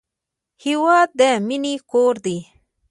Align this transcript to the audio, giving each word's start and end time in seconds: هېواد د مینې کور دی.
هېواد 0.63 1.09
د 1.19 1.21
مینې 1.47 1.75
کور 1.91 2.13
دی. 2.25 2.37